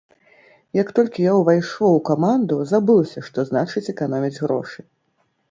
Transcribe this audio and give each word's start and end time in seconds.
Як 0.77 0.87
толькі 0.99 1.25
я 1.27 1.33
ўвайшоў 1.39 1.91
у 1.97 1.99
каманду, 2.09 2.57
забыўся, 2.73 3.19
што 3.29 3.47
значыць 3.53 3.87
эканоміць 3.95 4.35
грошы. 4.43 4.81